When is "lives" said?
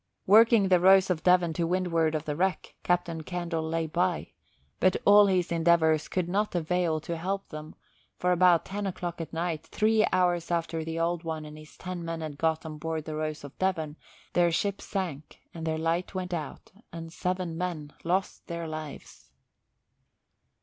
18.67-19.29